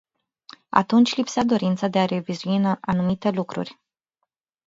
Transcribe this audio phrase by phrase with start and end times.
[0.69, 3.79] Atunci lipsea dorința de a revizui anumite lucruri.